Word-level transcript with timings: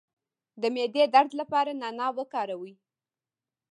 د 0.61 0.63
معدې 0.75 1.03
درد 1.15 1.31
لپاره 1.41 1.71
نعناع 1.81 2.09
وکاروئ 2.17 2.73